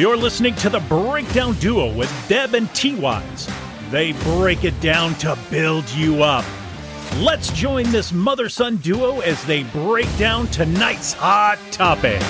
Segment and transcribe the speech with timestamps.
[0.00, 3.46] You're listening to the Breakdown Duo with Deb and T Wise.
[3.90, 6.46] They break it down to build you up.
[7.18, 12.22] Let's join this mother son duo as they break down tonight's hot topic.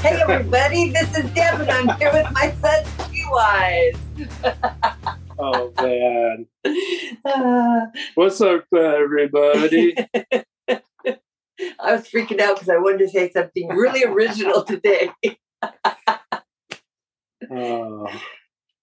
[0.00, 4.03] Hey everybody, this is Deb and I'm here with my son T Wise.
[5.38, 6.46] Oh man.
[7.24, 9.94] Uh, What's up, everybody?
[10.68, 15.10] I was freaking out because I wanted to say something really original today.
[17.50, 18.06] Oh,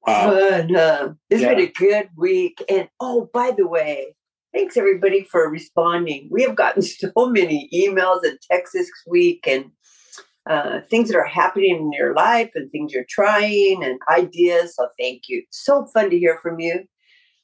[0.05, 0.29] wow.
[0.29, 2.63] But uh, it's been a good week.
[2.69, 4.16] And oh, by the way,
[4.53, 6.30] thanks everybody for responding.
[6.31, 9.71] We have gotten so many emails and texts this week and
[10.50, 14.75] uh, things that are happening in your life and things you're trying and ideas.
[14.75, 15.44] So thank you.
[15.52, 16.83] So fun to hear from you.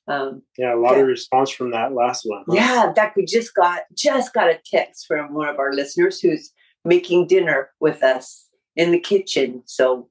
[0.07, 1.01] Um, Yeah, a lot Yeah.
[1.01, 2.43] of response from that last one.
[2.47, 2.53] huh?
[2.55, 6.19] Yeah, in fact, we just got just got a text from one of our listeners
[6.21, 6.51] who's
[6.85, 9.63] making dinner with us in the kitchen.
[9.65, 10.09] So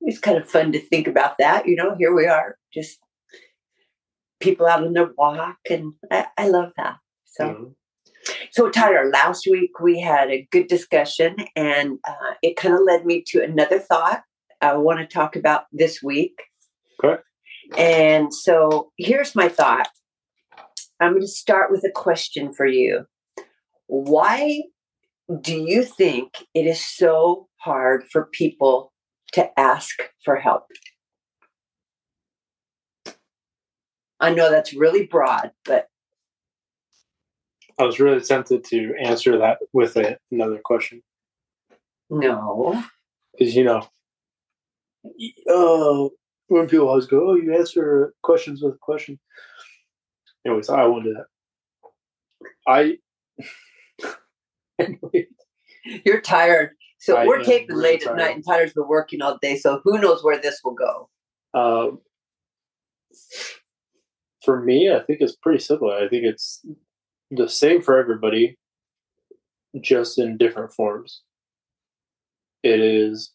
[0.00, 1.66] it's kind of fun to think about that.
[1.68, 2.98] You know, here we are, just
[4.40, 6.96] people out on their walk, and I, I love that.
[7.24, 7.74] So, Mhm.
[8.52, 13.06] So Tyler, last week we had a good discussion, and uh, it kind of led
[13.06, 14.22] me to another thought
[14.60, 16.38] I want to talk about this week.
[17.02, 17.20] Okay.
[17.78, 19.88] And so here's my thought.
[21.00, 23.06] I'm going to start with a question for you.
[23.86, 24.64] Why
[25.40, 28.92] do you think it is so hard for people
[29.32, 29.94] to ask
[30.26, 30.64] for help?
[34.20, 35.88] I know that's really broad, but
[37.78, 41.02] I was really tempted to answer that with a, another question.
[42.10, 42.84] no.
[43.38, 43.88] Because, you know,
[45.48, 46.10] oh,
[46.48, 49.18] when people always go, oh, you answer questions with a question.
[50.46, 51.26] Anyways, I won't do that.
[52.66, 52.98] I.
[56.04, 56.70] You're tired.
[56.98, 59.56] So I we're taping really late at night, and Tyler's been working all day.
[59.56, 61.08] So who knows where this will go?
[61.54, 62.00] Um,
[64.44, 65.90] for me, I think it's pretty simple.
[65.90, 66.64] I think it's
[67.32, 68.58] the same for everybody,
[69.80, 71.22] just in different forms.
[72.62, 73.32] It is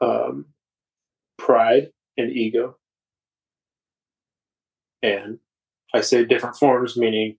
[0.00, 0.46] um,
[1.36, 2.76] pride and ego.
[5.02, 5.40] And
[5.92, 7.36] I say different forms, meaning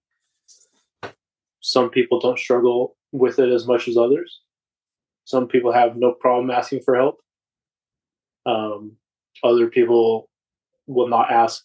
[1.62, 4.42] some people don't struggle with it as much as others.
[5.24, 7.20] Some people have no problem asking for help.
[8.46, 8.98] Um,
[9.46, 10.30] other people
[10.88, 11.64] will not ask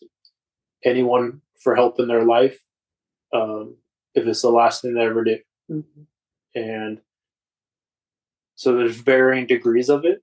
[0.84, 2.56] anyone for help in their life
[3.32, 3.76] um,
[4.14, 5.38] if it's the last thing they ever do.
[6.54, 7.00] And
[8.54, 10.22] so there's varying degrees of it.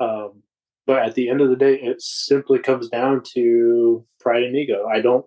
[0.00, 0.42] Um,
[0.86, 4.88] but at the end of the day, it simply comes down to pride and ego.
[4.92, 5.24] I don't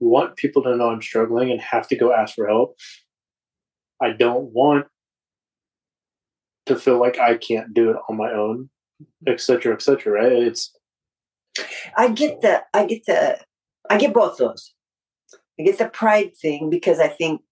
[0.00, 2.76] want people to know I'm struggling and have to go ask for help.
[4.02, 4.86] I don't want
[6.66, 8.70] to feel like I can't do it on my own,
[9.26, 10.22] etc., cetera, et cetera.
[10.22, 10.32] Right?
[10.32, 10.72] It's
[11.96, 13.38] I get the, I get the,
[13.88, 14.74] I get both those.
[15.60, 17.42] I get the pride thing because I think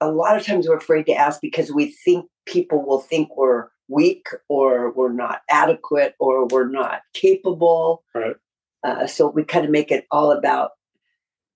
[0.00, 3.68] a lot of times we're afraid to ask because we think people will think we're
[3.88, 8.04] weak or we're not adequate or we're not capable.
[8.14, 8.36] Right.
[8.84, 10.72] Uh, so we kind of make it all about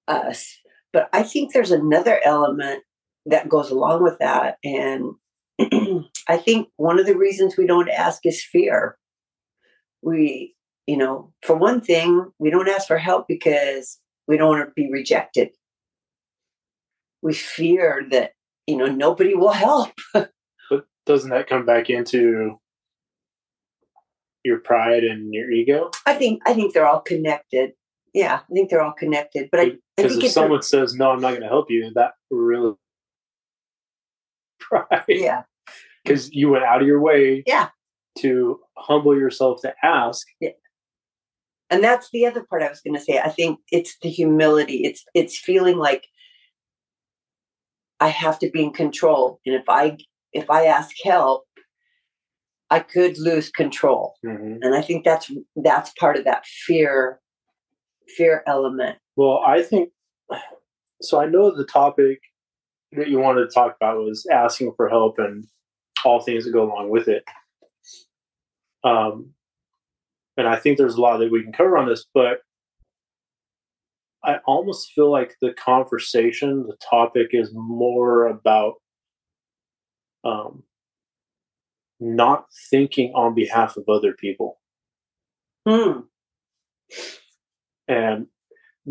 [0.08, 0.58] us.
[0.90, 2.82] But I think there's another element
[3.26, 4.56] that goes along with that.
[4.64, 5.12] And
[6.28, 8.96] I think one of the reasons we don't ask is fear.
[10.00, 10.54] We,
[10.86, 13.98] you know, for one thing, we don't ask for help because
[14.28, 15.50] we don't want to be rejected.
[17.22, 18.32] We fear that,
[18.66, 19.92] you know, nobody will help.
[20.14, 22.58] but doesn't that come back into
[24.44, 25.90] your pride and your ego?
[26.06, 27.72] I think I think they're all connected.
[28.12, 29.48] Yeah, I think they're all connected.
[29.50, 31.70] But I, I Because think if a- someone says no, I'm not going to help
[31.70, 32.74] you, that really
[34.60, 35.04] pride.
[35.08, 35.42] yeah,
[36.04, 37.42] Because you went out of your way.
[37.46, 37.68] Yeah.
[38.18, 40.26] To humble yourself to ask.
[41.72, 43.18] And that's the other part I was going to say.
[43.18, 44.82] I think it's the humility.
[44.84, 46.06] It's it's feeling like
[47.98, 49.96] I have to be in control, and if I
[50.34, 51.44] if I ask help,
[52.70, 54.16] I could lose control.
[54.24, 54.58] Mhm.
[54.60, 57.20] And I think that's that's part of that fear
[58.16, 58.98] fear element.
[59.16, 59.90] Well, I think
[61.00, 61.20] so.
[61.20, 62.20] I know the topic
[62.92, 65.46] that you wanted to talk about was asking for help and
[66.04, 67.24] all things that go along with it.
[68.84, 69.32] Um,
[70.36, 72.38] and I think there's a lot that we can cover on this, but
[74.24, 78.74] I almost feel like the conversation, the topic is more about
[80.24, 80.62] um,
[81.98, 84.58] not thinking on behalf of other people.
[85.66, 86.00] Hmm.
[87.86, 88.26] and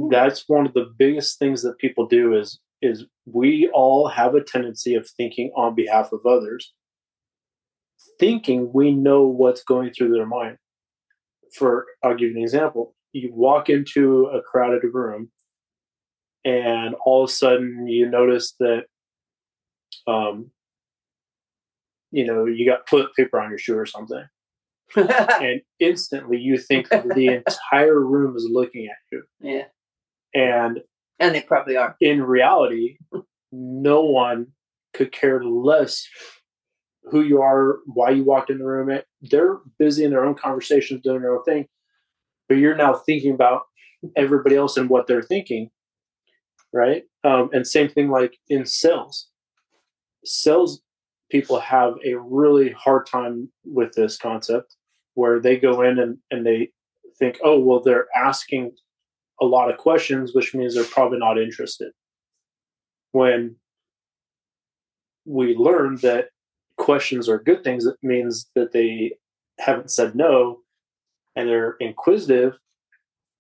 [0.09, 4.43] that's one of the biggest things that people do is is we all have a
[4.43, 6.73] tendency of thinking on behalf of others
[8.19, 10.57] thinking we know what's going through their mind
[11.53, 15.30] for i'll give you an example you walk into a crowded room
[16.44, 18.83] and all of a sudden you notice that
[20.07, 20.50] um
[22.12, 24.24] you know you got toilet paper on your shoe or something
[24.95, 29.63] and instantly you think that the entire room is looking at you yeah.
[30.33, 30.80] and
[31.19, 31.95] And they probably are.
[32.01, 32.98] in reality
[33.51, 34.48] no one
[34.94, 36.06] could care less
[37.09, 41.01] who you are why you walked in the room they're busy in their own conversations
[41.01, 41.68] doing their own thing
[42.48, 43.63] but you're now thinking about
[44.15, 45.69] everybody else and what they're thinking
[46.74, 47.03] right?
[47.24, 49.27] Um, and same thing like in sales.
[50.24, 50.81] Sales
[51.30, 54.75] people have a really hard time with this concept
[55.13, 56.69] where they go in and, and they
[57.19, 58.71] think oh well they're asking
[59.42, 61.92] a lot of questions which means they're probably not interested.
[63.12, 63.57] When
[65.25, 66.30] we learned that
[66.87, 69.13] questions are good things it means that they
[69.59, 70.57] haven't said no
[71.35, 72.53] and they're inquisitive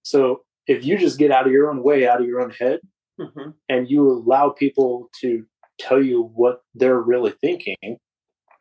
[0.03, 2.79] so if you just get out of your own way out of your own head
[3.19, 3.53] Mhm.
[3.69, 5.45] and you allow people to
[5.79, 7.97] tell you what they're really thinking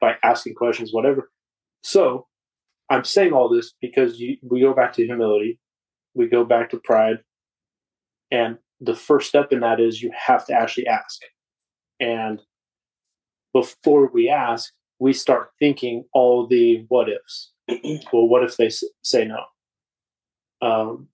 [0.01, 1.31] by asking questions, whatever.
[1.83, 2.27] So
[2.91, 5.59] I'm saying all this because you, we go back to humility,
[6.15, 7.19] we go back to pride,
[8.31, 11.21] and the first step in that is you have to actually ask.
[12.01, 12.41] And
[13.53, 17.53] before we ask, we start thinking all the what ifs.
[18.13, 18.71] well, what if they
[19.03, 19.45] say no?
[20.63, 21.09] Um,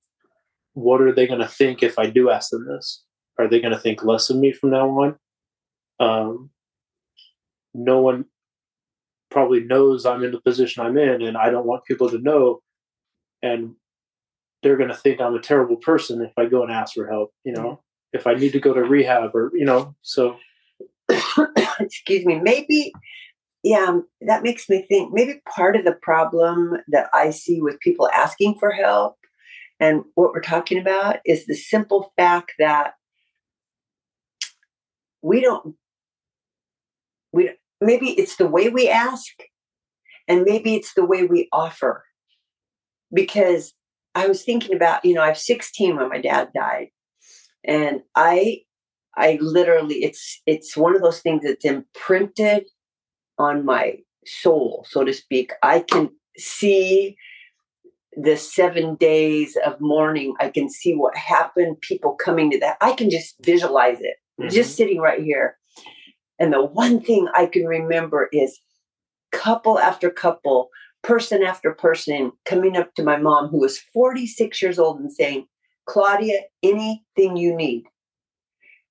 [0.74, 3.02] what are they going to think if I do ask them this?
[3.38, 5.16] Are they going to think less of me from now on?
[6.00, 6.50] Um,
[7.74, 8.26] no one
[9.30, 12.62] probably knows I'm in the position I'm in, and I don't want people to know.
[13.42, 13.74] And
[14.62, 17.32] they're going to think I'm a terrible person if I go and ask for help.
[17.44, 17.80] You know,
[18.12, 20.36] if I need to go to rehab, or you know, so
[21.80, 22.92] excuse me, maybe,
[23.62, 27.80] yeah, um, that makes me think maybe part of the problem that I see with
[27.80, 29.16] people asking for help
[29.78, 32.94] and what we're talking about is the simple fact that
[35.22, 35.74] we don't,
[37.32, 37.50] we
[37.80, 39.32] maybe it's the way we ask
[40.28, 42.04] and maybe it's the way we offer.
[43.12, 43.74] Because
[44.14, 46.88] I was thinking about, you know, I was 16 when my dad died.
[47.64, 48.62] And I
[49.16, 52.66] I literally it's it's one of those things that's imprinted
[53.38, 55.52] on my soul, so to speak.
[55.62, 57.16] I can see
[58.16, 60.34] the seven days of mourning.
[60.40, 62.78] I can see what happened, people coming to that.
[62.80, 64.16] I can just visualize it,
[64.50, 64.76] just mm-hmm.
[64.76, 65.58] sitting right here.
[66.38, 68.58] And the one thing I can remember is
[69.32, 70.70] couple after couple,
[71.02, 75.46] person after person coming up to my mom, who was 46 years old, and saying,
[75.86, 77.84] Claudia, anything you need,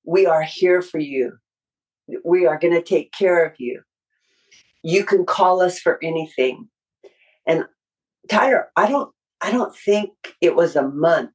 [0.06, 1.34] we are here for you.
[2.24, 3.82] We are going to take care of you.
[4.84, 6.70] You can call us for anything.
[7.48, 7.66] And
[8.30, 9.12] Tyler, I don't
[9.42, 10.12] I don't think
[10.42, 11.32] it was a month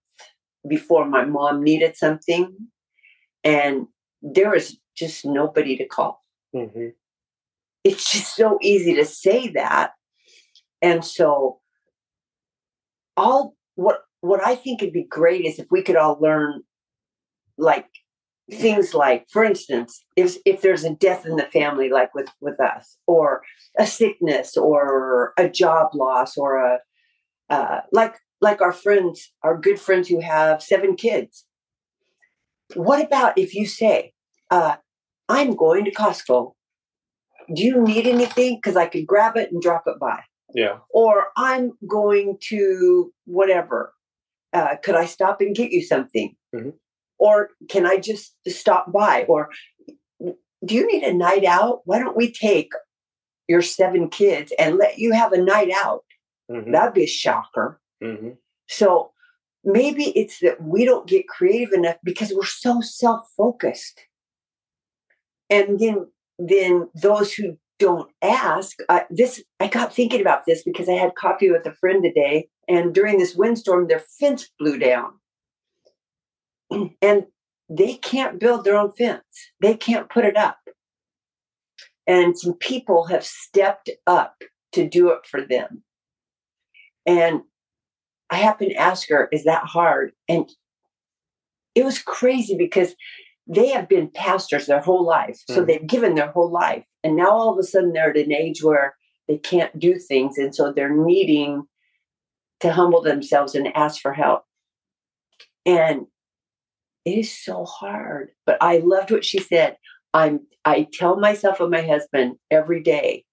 [0.68, 2.54] before my mom needed something
[3.44, 3.86] and
[4.22, 6.24] there was just nobody to call.
[6.54, 6.92] Mhm.
[7.84, 9.92] It's just so easy to say that.
[10.82, 11.60] And so
[13.16, 16.62] all what what I think would be great is if we could all learn
[17.56, 17.86] like
[18.52, 22.58] things like for instance if if there's a death in the family like with with
[22.60, 23.42] us or
[23.78, 26.78] a sickness or a job loss or a
[27.48, 31.46] uh, like like our friends our good friends who have seven kids.
[32.74, 34.12] What about if you say
[34.50, 34.76] uh,
[35.28, 36.52] i'm going to costco.
[37.54, 38.56] Do you need anything?
[38.56, 40.20] Because i could grab it and drop it by.
[40.54, 40.78] Yeah.
[40.90, 43.92] or i'm going to whatever.
[44.52, 46.34] Uh, could i stop and get you something?
[46.54, 46.72] Mhm.
[47.20, 49.24] Or can i just stop by?
[49.28, 49.50] Or
[50.64, 51.82] do you need a night out?
[51.84, 52.72] Why don't we take
[53.48, 56.04] your seven kids and let you have a night out?
[56.50, 56.72] Mhm.
[56.72, 57.80] that'd be a shocker.
[58.02, 58.36] Mhm.
[58.66, 59.12] so
[59.62, 64.00] maybe it's that we don't get creative enough because we're so self-focused.
[65.50, 66.06] And then
[66.38, 71.14] then those who don't ask uh, this i got thinking about this because i had
[71.14, 75.10] coffee with a friend today and during this windstorm their fence blew down
[76.70, 77.26] and
[77.68, 80.58] they can't build their own fence they can't put it up
[82.06, 84.36] and some people have stepped up
[84.72, 85.82] to do it for them
[87.06, 87.42] and
[88.30, 90.12] I happened to ask her, is that hard?
[90.28, 90.48] And
[91.74, 92.94] it was crazy because
[93.46, 95.42] they have been pastors their whole life.
[95.48, 95.66] So Mhm.
[95.66, 96.84] they've given their whole life.
[97.02, 98.96] And now all of a sudden they're at an age where
[99.26, 100.38] they can't do things.
[100.38, 101.66] And so they're needing
[102.60, 104.44] to humble themselves and ask for help.
[105.66, 106.06] And
[107.04, 108.30] is so hard.
[108.46, 109.76] But I loved what she said.
[110.14, 113.24] I'm I tell myself and my husband every day,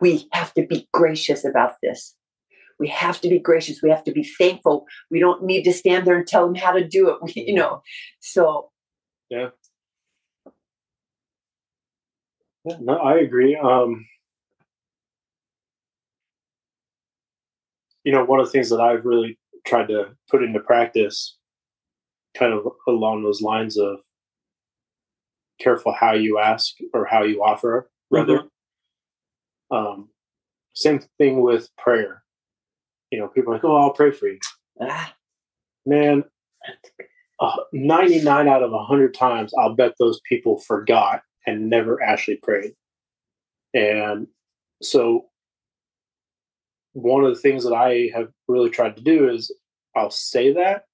[0.00, 2.16] we have to be gracious about this.
[2.78, 3.82] We have to be gracious.
[3.82, 4.86] We have to be thankful.
[5.10, 7.18] We don't need to stand there and tell them how to do it.
[7.22, 7.82] We, you know,
[8.20, 8.70] so
[9.28, 9.50] Yeah.
[12.64, 13.56] Yeah, No, I agree.
[13.56, 14.06] Um,
[18.04, 21.36] you know, one of the things that I've really tried to put into practice,
[22.36, 23.98] kind of along those lines of
[25.60, 28.44] careful how you ask or how you offer, rather.
[29.70, 30.08] Um,
[30.74, 32.22] same thing with prayer.
[33.10, 34.38] You know, people are like, "Oh, I'll pray for you."
[34.80, 35.14] ah,
[35.86, 36.24] man,
[37.40, 42.72] uh, 99 out of 100 times, I'll bet those people forgot and never actually prayed.
[43.74, 44.26] And
[44.82, 45.26] so,
[46.92, 49.54] one of the things that I have really tried to do is
[49.94, 50.84] I'll say that,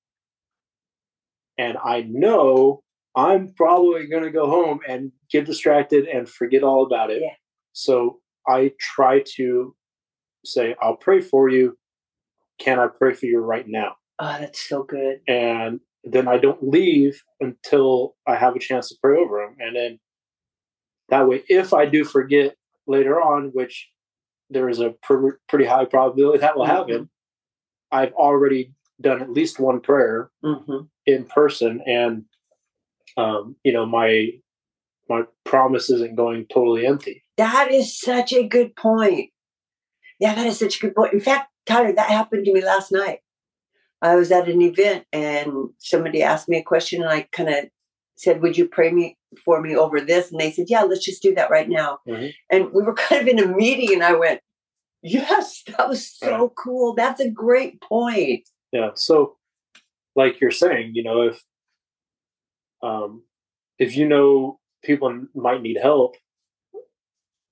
[1.59, 2.83] and I know
[3.15, 7.23] I'm probably going to go home and get distracted and forget all about it.
[7.23, 7.35] Yeah.
[7.73, 9.75] So, I try to
[10.45, 11.77] say, I'll pray for you.
[12.59, 13.97] Can I pray for you right now?
[14.19, 15.21] oh, that's so good.
[15.29, 19.57] and then I don't leave until I have a chance to pray over them.
[19.59, 19.99] And then
[21.09, 22.55] that way, if I do forget
[22.87, 23.89] later on, which
[24.49, 26.77] there is a pr- pretty high probability that will mm-hmm.
[26.77, 27.11] happen,
[27.91, 32.25] I've already done at least one prayer hmm in person, and
[33.17, 34.31] um, you know my
[35.09, 37.23] my promise isn't going totally empty.
[37.37, 39.31] That is such a good point.
[40.19, 41.13] Yeah, that is such a good point.
[41.13, 43.21] In fact, Tyler, that happened to me last night.
[44.03, 47.67] I was at an event and somebody asked me a question, and I kind of
[48.17, 51.23] said, "Would you pray me for me over this?" And they said, "Yeah, let's just
[51.23, 52.33] do that right now." Mhm.
[52.51, 54.41] And we were kind of in a meeting, and I went,
[55.03, 56.51] "Yes, that was so Right.
[56.57, 56.95] cool.
[56.95, 58.91] That's a great point." Yeah.
[58.95, 59.37] So,
[60.15, 61.43] like you're saying, you know, if
[62.83, 63.23] um,
[63.79, 66.17] if you know people might need help,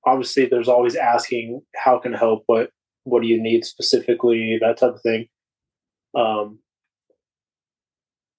[0.06, 2.44] obviously there's always asking, "How can I help?
[2.46, 2.70] What
[3.04, 5.28] What do you need specifically?" That type of thing.
[6.14, 6.60] Um,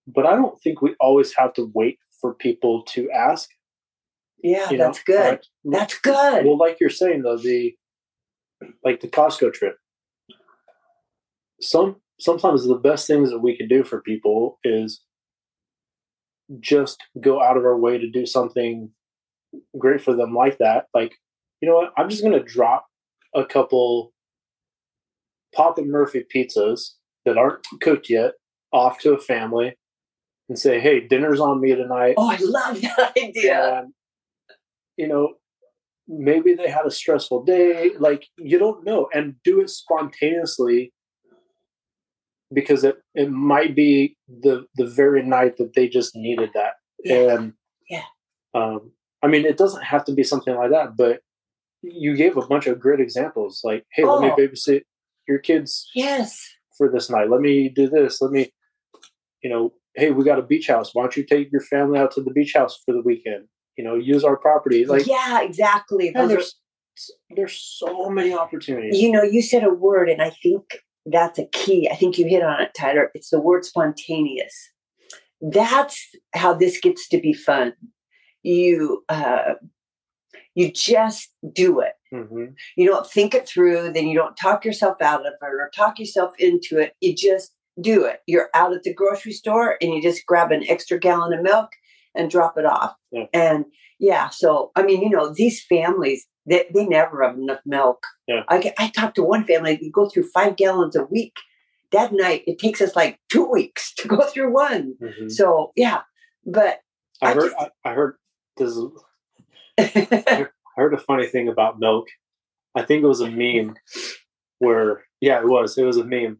[0.07, 3.49] but I don't think we always have to wait for people to ask.
[4.43, 4.85] Yeah, you know?
[4.85, 5.39] that's good.
[5.63, 6.45] Like, That's good.
[6.45, 7.75] well, like you're saying though, the
[8.83, 9.77] like the Costco trip.
[11.61, 15.01] Some sometimes the best things that we can do for people is
[16.59, 18.91] just go out of our way to do something
[19.77, 20.85] great for them like that.
[20.93, 21.13] Like,
[21.61, 21.93] you know what?
[21.97, 22.85] I'm just gonna drop
[23.33, 24.13] a couple
[25.53, 26.91] Papa Murphy pizzas
[27.25, 28.33] that aren't cooked yet
[28.71, 29.75] off to a family
[30.49, 32.15] and say, hey, dinner's on me tonight.
[32.17, 33.79] oh, I love that idea.
[33.79, 33.93] And,
[34.97, 35.33] you know,
[36.07, 37.91] maybe they had a stressful day.
[37.97, 39.07] Like, you don't know.
[39.13, 40.93] And do it spontaneously
[42.53, 46.73] because it, it might be the, the very night that they just needed that.
[47.03, 47.35] Yeah.
[47.35, 47.53] And,
[47.89, 48.03] Yeah.
[48.53, 48.91] Um,
[49.23, 51.21] I mean, it doesn't have to be something like that, but
[51.81, 54.35] you gave a bunch of great examples like, hey, let me Oh.
[54.35, 54.83] babysit
[55.27, 56.41] your kids Yes.
[56.77, 57.29] for this night.
[57.29, 58.21] Let me do this.
[58.21, 58.51] Let me,
[59.43, 60.93] you know, hey, we got a beach house.
[60.93, 63.47] Why don't you take your family out to the beach house for the weekend?
[63.77, 64.85] You know, use our property.
[64.85, 66.09] Like, yeah, exactly.
[66.11, 66.55] Those are there's
[67.35, 68.99] there's so many opportunities.
[69.01, 70.63] You know, you said a word, and I think
[71.05, 71.89] that's a key.
[71.91, 73.11] I think you hit on it, Tyler.
[73.13, 74.53] It's the word spontaneous.
[75.41, 75.99] That's
[76.33, 77.73] how this gets to be fun.
[78.43, 79.55] You uh,
[80.55, 81.93] you just do it.
[82.13, 82.53] Mhm.
[82.77, 85.99] You don't think it through, then you don't talk yourself out of it or talk
[85.99, 86.93] yourself into it.
[87.01, 88.21] You just do it.
[88.25, 91.71] You're out at the grocery store and you just grab an extra gallon of milk
[92.15, 92.95] and drop it off.
[93.11, 93.25] Yeah.
[93.33, 93.65] And
[94.11, 98.01] yeah, so I mean, you know, these families they, they never have enough milk.
[98.27, 98.43] Yeah.
[98.47, 101.35] I get, I talked to one family, they go through five gallons a week.
[101.91, 104.95] That night, it takes us like two weeks to go through one.
[105.01, 105.31] Mhm.
[105.31, 106.01] So yeah,
[106.45, 106.79] but
[107.21, 107.49] I I heard.
[107.51, 108.13] just- I, I heard.
[108.57, 108.71] This.
[108.77, 108.91] is-
[109.77, 110.47] I
[110.81, 112.07] heard a funny thing about milk.
[112.75, 113.75] I think it was a meme
[114.59, 115.77] where, yeah, it was.
[115.77, 116.39] It was a meme.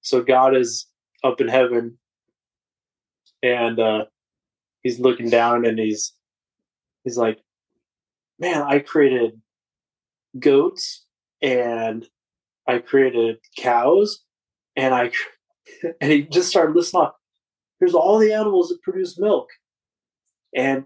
[0.00, 0.86] So God is
[1.22, 1.98] up in heaven,
[3.42, 4.04] and uh,
[4.82, 6.12] he's looking down, and he's
[7.04, 7.38] he's like,
[8.38, 9.40] "Man, I created
[10.38, 11.06] goats,
[11.40, 12.08] and
[12.66, 14.22] I created cows,
[14.76, 15.10] and I,"
[16.00, 17.14] and he just started listing off.
[17.80, 19.48] Here's all the animals that produce milk,
[20.54, 20.84] and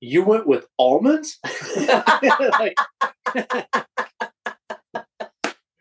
[0.00, 1.38] you went with almonds.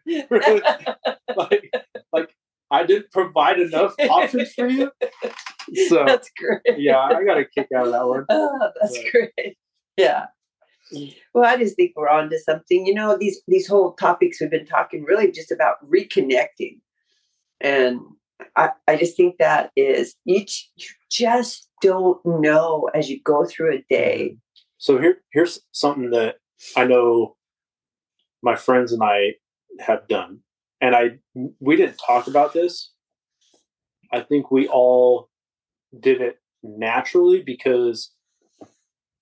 [0.30, 0.64] like,
[1.36, 1.74] like,
[2.12, 2.36] like
[2.72, 4.92] I didn't provide enough options for you.
[5.88, 6.80] So that's great.
[6.80, 8.26] yeah, I got a kick out of that one.
[8.30, 9.12] Oh, that's Right.
[9.36, 9.58] great.
[9.98, 10.26] Yeah.
[10.94, 11.16] Mm.
[11.34, 12.86] Well, I just think we're on to something.
[12.86, 16.80] You know, these these whole topics we've been talking really just about reconnecting.
[17.62, 18.00] And
[18.56, 23.46] I, I just think that is you, j- you just don't know as you go
[23.46, 24.38] through a day.
[24.78, 26.36] So here, here's something that
[26.78, 27.36] I know
[28.42, 29.34] my friends and I
[29.82, 30.40] have done,
[30.82, 31.20] and I
[31.60, 32.92] we didn't talk about this.
[34.12, 35.30] I think we all
[35.98, 38.12] did it naturally because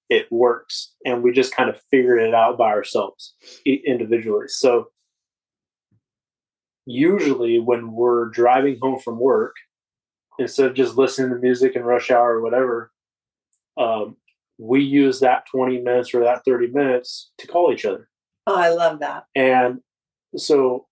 [0.10, 3.34] it works, and we just kind of figured it out by ourselves
[3.66, 4.48] individually.
[4.48, 4.88] So
[6.86, 9.56] usually, when we're driving home from work,
[10.40, 12.92] instead of just listening to music in rush hour or whatever,
[13.78, 14.16] um,
[14.58, 18.10] we use that 20 minutes or that 30 minutes to call each other.
[18.48, 19.26] Oh, I love that.
[19.36, 19.82] And
[20.36, 20.87] so,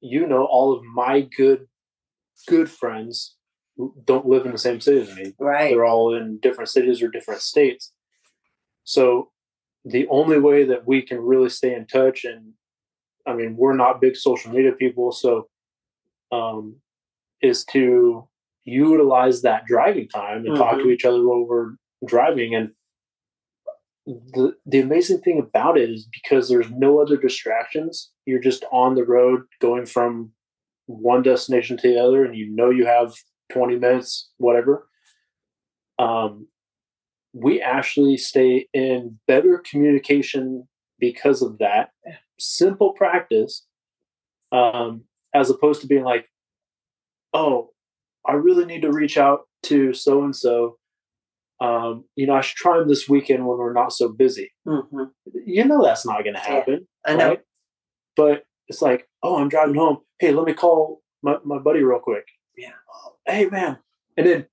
[0.00, 1.66] you know, all of my good,
[2.48, 3.36] good friends
[3.76, 5.34] who don't live in the same city as me.
[5.38, 5.70] Right.
[5.70, 7.92] They're all in different cities or different states.
[8.84, 9.30] So
[9.84, 12.52] the only way that we can really stay in touch and
[13.26, 15.48] I mean, we're not big social media people, so
[16.32, 16.76] um,
[17.42, 18.26] is to
[18.64, 20.92] utilize that driving time and talk to Mhm.
[20.92, 21.72] each other while we're
[22.06, 22.54] driving.
[22.54, 22.72] And
[24.32, 28.10] the the amazing thing about it is because there's no other distractions.
[28.26, 30.32] You're just on the road going from
[30.86, 33.14] one destination to the other, and you know you have
[33.52, 34.88] 20 minutes, whatever.
[35.98, 36.48] Um,
[37.32, 40.66] we actually stay in better communication
[40.98, 41.90] because of that
[42.38, 43.66] simple practice,
[44.50, 46.26] um, as opposed to being like,
[47.32, 47.70] oh,
[48.26, 50.78] I really need to reach out to so and so.
[51.60, 54.50] Um, you know, I should try them this weekend when we're not so busy.
[54.66, 55.04] hmm
[55.46, 56.86] You know, that's not going to happen.
[57.06, 57.28] I know.
[57.30, 57.40] right?
[58.16, 59.98] But it's like, oh, I'm driving home.
[60.18, 62.24] Hey, let me call my, my buddy real quick.
[62.56, 62.72] Yeah.
[63.26, 63.78] Hey, man.
[64.16, 64.46] And then,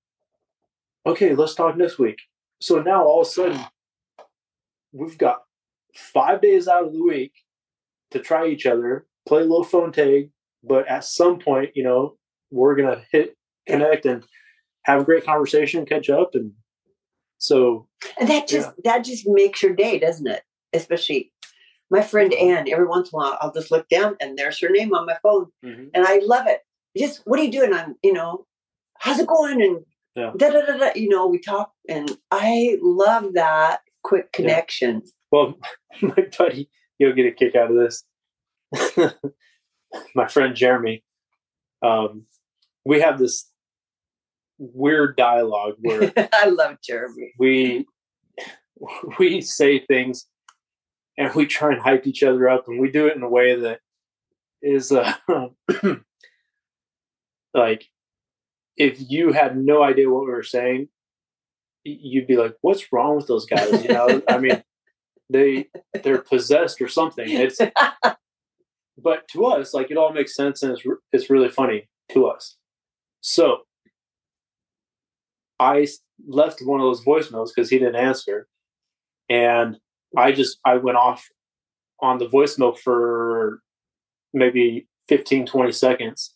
[1.06, 2.18] okay, let's talk next week.
[2.60, 3.60] So now all of a sudden,
[4.92, 5.44] we've got
[5.94, 7.34] five days out of the week
[8.12, 10.32] to try each other, play a little phone tag.
[10.64, 12.18] But at some point, you know,
[12.52, 14.24] we're going to hit connect and
[14.84, 16.32] have a great conversation, catch up.
[16.34, 16.54] And
[17.38, 17.88] so,
[18.20, 20.44] And that just that just makes your day, doesn't it?
[20.74, 21.32] Especially
[21.90, 22.70] my friend Ann.
[22.70, 25.18] Every once in a while, I'll just look down and there's her name on my
[25.24, 26.62] phone, and I love it.
[26.98, 27.74] Just what are you doing?
[27.74, 28.46] I'm, you know,
[29.00, 29.62] how's it going?
[29.62, 30.32] And Yeah.
[30.36, 30.90] da da da da.
[30.96, 34.38] You know, we talk, and I love that quick Yeah.
[34.44, 35.04] connection.
[35.32, 35.58] Well,
[36.02, 38.04] my buddy, you'll get a kick out of this.
[40.16, 41.04] my friend Jeremy,
[41.82, 42.26] um,
[42.86, 43.50] we have this
[44.58, 47.34] weird dialogue where I love Jeremy.
[47.38, 47.86] we
[49.20, 50.28] we say things
[51.18, 53.60] and we try and hype each other up, and we do it in a way
[53.60, 53.80] that
[54.62, 55.14] is uh,
[57.54, 57.86] like
[58.78, 60.90] if you had no idea what we were saying,
[61.84, 64.64] you'd be like, "What's wrong with those guys?" You know, I mean,
[65.30, 65.68] they
[66.04, 67.28] they're possessed or something.
[67.28, 67.60] It's
[68.98, 72.58] but to us, like it all makes sense and it's it's really funny to us.
[73.22, 73.62] So
[75.60, 75.88] I
[76.28, 78.48] left one of those voicemails because he didn't answer,
[79.30, 79.78] and
[80.16, 81.28] I just I went off
[82.02, 83.62] on the voicemail for
[84.34, 86.36] maybe 15, 20 seconds,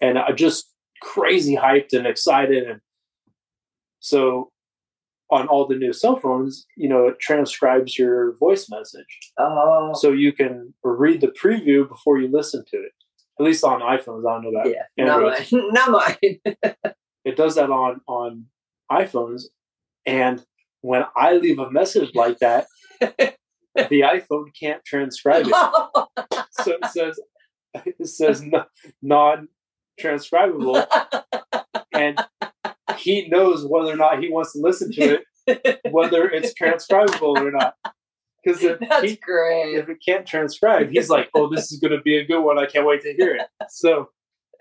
[0.00, 2.80] and I just crazy hyped and excited, and
[4.00, 4.50] so
[5.30, 10.12] on all the new cell phones, you know, it transcribes your voice message oh, so
[10.12, 12.92] you can read the preview before you listen to it.
[13.38, 15.46] At least on iPhones, I don't know about yeah, not mine.
[15.72, 16.94] Not mine.
[17.26, 18.46] It does that on on
[18.90, 19.44] iPhones,
[20.04, 20.44] and
[20.82, 22.66] when I leave a message like that,
[23.00, 23.36] the
[23.76, 25.52] iPhone can't transcribe it.
[26.62, 27.20] So it says
[27.84, 28.42] it says
[29.02, 29.48] non
[30.00, 30.84] transcribable,
[31.92, 32.18] and
[32.96, 37.50] he knows whether or not he wants to listen to it, whether it's transcribable or
[37.50, 37.74] not.
[38.42, 39.18] Because if, he-
[39.74, 42.58] if it can't transcribe, he's like, "Oh, this is going to be a good one.
[42.58, 44.08] I can't wait to hear it." So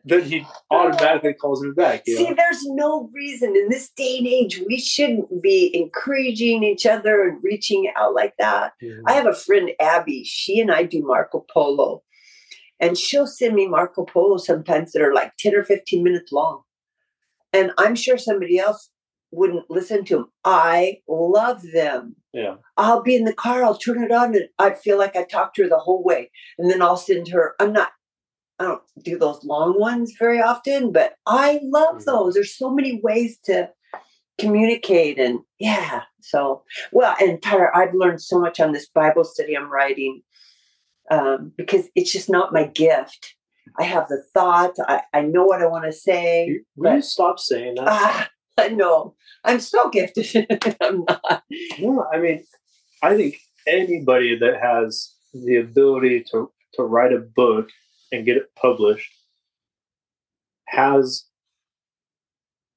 [0.05, 2.03] then he automatically calls me back.
[2.05, 2.35] See, know?
[2.37, 7.43] there's no reason in this day and age we shouldn't be encouraging each other and
[7.43, 8.73] reaching out like that.
[9.07, 10.23] I have a friend, Abby.
[10.23, 12.03] She and I do Marco Polo.
[12.79, 16.61] And she'll send me Marco Polo sometimes that are like 10 or 15 minutes long.
[17.51, 18.89] And I'm sure somebody else
[19.31, 20.31] wouldn't listen to them.
[20.43, 22.15] I love them.
[22.33, 25.23] yeah, I'll be in the car, I'll turn it on, and I feel like I
[25.23, 26.31] talked to her the whole way.
[26.57, 27.89] And then I'll send her, I'm not,
[28.59, 32.05] I don't do those long ones very often, but I love Mhm.
[32.05, 32.33] those.
[32.33, 33.71] There's so many ways to
[34.39, 35.19] communicate.
[35.19, 39.71] And yeah, so, well, and Tyler, I've learned so much on this Bible study I'm
[39.71, 40.21] writing
[41.11, 43.35] um, because it's just not my gift.
[43.77, 46.47] I have the thoughts, I, I know what I want to say.
[46.47, 47.85] You- will you stop saying that?
[47.87, 49.15] Ah, I know.
[49.43, 50.47] I'm so gifted.
[50.81, 51.43] I'm not.
[51.79, 52.43] No, I mean,
[53.03, 53.37] I think
[53.67, 57.69] anybody that has the ability to to write a book
[58.11, 59.11] and get it published
[60.67, 61.25] has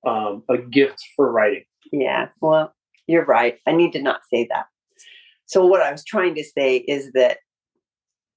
[0.06, 1.64] um, a gift for writing.
[1.92, 2.74] Yeah, well,
[3.06, 3.58] you're right.
[3.66, 4.66] I need to not say that.
[5.46, 7.38] So, what I was trying to say is that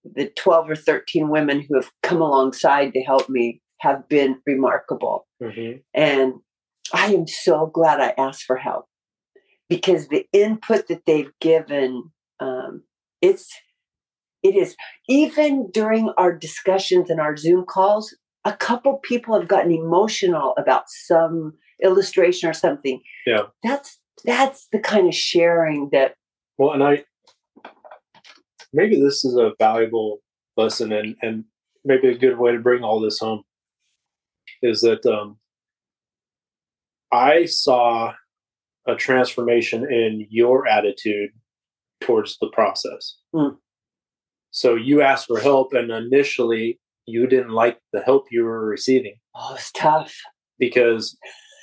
[0.03, 5.27] the 12 or 13 women who have come alongside to help me have been remarkable.
[5.41, 5.79] Mm-hmm.
[5.93, 6.33] And
[6.93, 8.85] I am so glad I asked for help
[9.69, 12.83] because the input that they've given, um,
[13.21, 13.49] it's,
[14.43, 14.75] it is
[15.07, 20.89] even during our discussions and our Zoom calls, a couple people have gotten emotional about
[20.89, 23.01] some illustration or something.
[23.25, 23.43] Yeah.
[23.63, 26.15] That's that's the kind of sharing that
[26.57, 27.03] Well, and I
[28.73, 30.21] maybe this is a valuable
[30.57, 31.45] lesson, and and
[31.83, 33.43] maybe a good way to bring all this home
[34.61, 35.37] is that um,
[37.11, 38.13] I saw
[38.87, 41.31] a transformation in your attitude
[41.99, 43.17] towards the process.
[43.33, 43.55] Hmm.
[44.51, 49.15] So you asked for help, and initially you didn't like the help you were receiving
[49.35, 50.13] oh it's tough.
[50.59, 51.17] because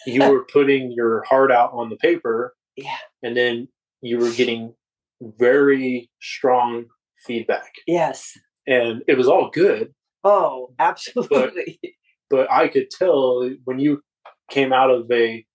[0.07, 2.97] you were putting your heart out on the paper Yeah.
[3.23, 3.69] and then
[4.03, 4.75] you were getting
[5.23, 6.87] very strong
[7.25, 8.33] feedback Yes.
[8.67, 11.79] and it was all good Oh, absolutely.
[12.31, 14.03] but i could tell when you
[14.51, 15.47] came out of a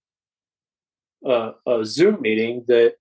[1.28, 2.96] uh, a zoom meeting that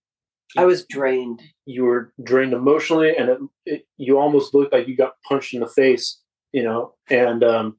[0.57, 1.43] I was drained.
[1.67, 5.61] you were drained emotionally and it, it, you almost looked like you got punched in
[5.61, 6.21] the face
[6.53, 7.77] you know and um,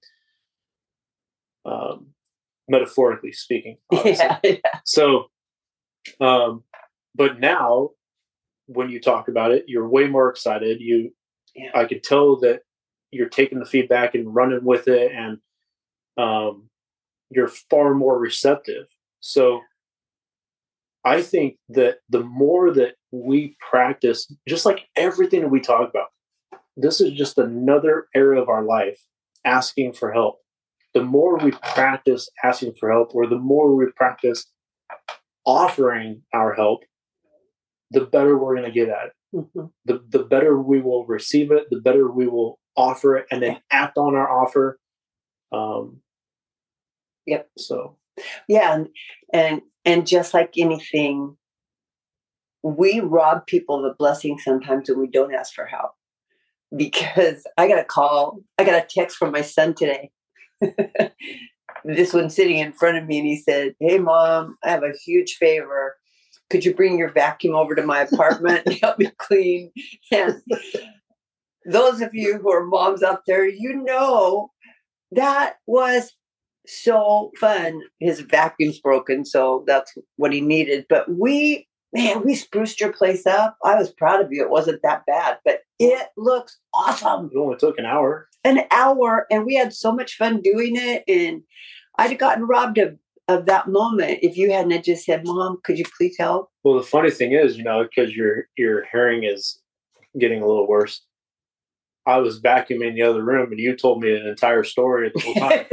[1.66, 2.08] um
[2.68, 4.26] metaphorically speaking obviously.
[4.26, 4.80] Yeah, yeah.
[4.86, 5.26] So,
[6.22, 6.64] um,
[7.16, 7.90] but now
[8.68, 10.80] when you talk about it, you're way more excited.
[10.80, 11.12] You,
[11.56, 11.72] Yeah.
[11.76, 12.62] I could tell that
[13.12, 15.38] you're taking the feedback and running with it, and
[16.18, 16.70] um,
[17.30, 18.88] you're far more receptive.
[19.20, 19.62] So,
[21.06, 26.08] I think that the more that we practice, just like everything that we talk about,
[26.78, 29.00] this is just another area of our life
[29.46, 30.40] asking for help.
[30.94, 34.48] The more we practice asking for help, or the more we practice
[35.46, 36.84] offering our help,
[37.92, 39.14] the better we're going to get at it.
[39.36, 39.72] Mhm.
[39.86, 43.62] The, the better we will receive it, the better we will offer it and then
[43.72, 44.80] act on our offer.
[45.52, 46.02] Um,
[47.26, 47.50] Yep.
[47.58, 47.98] So,
[48.48, 48.90] Yeah, and,
[49.34, 51.36] and and just like anything,
[52.62, 55.92] we rob people of a blessing sometimes when we don't ask for help.
[56.76, 60.12] Because I got a call, I got a text from my son today.
[61.84, 64.94] this one sitting in front of me, and he said, "Hey, mom, I have a
[65.04, 65.98] huge favor.
[66.50, 69.72] Could you bring your vacuum over to my apartment and help me clean?"
[70.12, 70.42] And
[71.66, 74.52] those of you who are moms out there, you know
[75.12, 76.14] that was
[76.66, 77.82] so fun.
[78.00, 80.86] His vacuum's broken, so that's what he needed.
[80.90, 83.58] But we, man, we spruced your place up.
[83.64, 84.44] I was proud of you.
[84.44, 87.30] It wasn't that bad, but it looks awesome.
[87.34, 88.28] it only took an hour.
[88.44, 91.04] An hour, and we had so much fun doing it.
[91.08, 91.44] And
[91.98, 92.98] I'd have gotten robbed of,
[93.28, 96.50] of that moment if you hadn't just said, Mom, could you please help?
[96.64, 99.60] Well, the funny thing is, you know, because your your hearing is
[100.20, 101.02] getting a little worse.
[102.06, 105.22] I was vacuuming the other room, and you told me an entire story at the
[105.22, 105.66] whole time.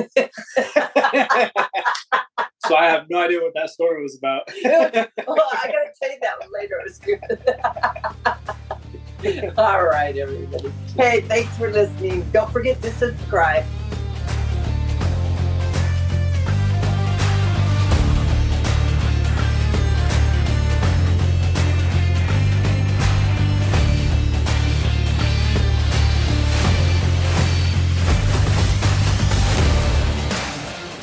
[2.66, 4.49] so I have no idea what that story was about.
[4.64, 6.79] well, I gotta tell you that one later.
[6.79, 7.19] It was good.
[9.59, 10.73] All right, everybody.
[10.97, 12.29] Hey, thanks for listening.
[12.31, 13.64] Don't forget to subscribe.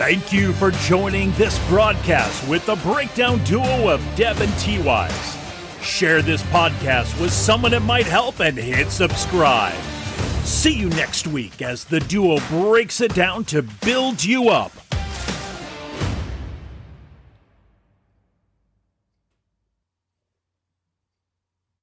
[0.07, 5.37] Thank you for joining this broadcast with the breakdown duo of Deb and T Wise.
[5.81, 9.75] Share this podcast with someone it might help and hit subscribe.
[10.45, 14.71] See you next week as the duo breaks it down to build you up